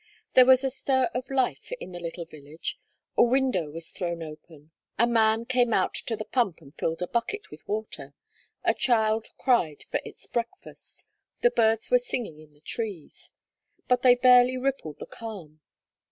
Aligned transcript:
There 0.33 0.47
was 0.47 0.63
a 0.63 0.71
stir 0.71 1.11
of 1.13 1.29
life 1.29 1.71
in 1.73 1.91
the 1.91 1.99
little 1.99 2.25
village; 2.25 2.79
a 3.15 3.21
window 3.21 3.69
was 3.69 3.91
thrown 3.91 4.23
open; 4.23 4.71
a 4.97 5.05
man 5.05 5.45
came 5.45 5.73
out 5.73 5.93
to 5.93 6.15
the 6.15 6.25
pump 6.25 6.59
and 6.59 6.73
filled 6.73 7.03
a 7.03 7.07
bucket 7.07 7.51
with 7.51 7.67
water; 7.67 8.15
a 8.63 8.73
child 8.73 9.27
cried 9.37 9.85
for 9.91 10.01
its 10.03 10.25
breakfast; 10.25 11.05
the 11.41 11.51
birds 11.51 11.91
were 11.91 11.99
singing 11.99 12.39
in 12.39 12.55
the 12.55 12.61
trees. 12.61 13.29
But 13.87 14.01
they 14.01 14.15
barely 14.15 14.57
rippled 14.57 14.97
the 14.97 15.05
calm. 15.05 15.61